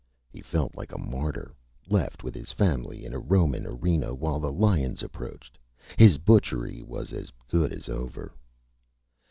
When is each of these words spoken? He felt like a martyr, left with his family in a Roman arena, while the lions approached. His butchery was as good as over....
He 0.31 0.41
felt 0.41 0.75
like 0.75 0.91
a 0.91 0.97
martyr, 0.97 1.53
left 1.87 2.23
with 2.23 2.33
his 2.33 2.51
family 2.51 3.05
in 3.05 3.13
a 3.13 3.19
Roman 3.19 3.67
arena, 3.67 4.15
while 4.15 4.39
the 4.39 4.51
lions 4.51 5.03
approached. 5.03 5.59
His 5.95 6.17
butchery 6.17 6.81
was 6.81 7.13
as 7.13 7.31
good 7.47 7.71
as 7.71 7.87
over.... 7.87 8.33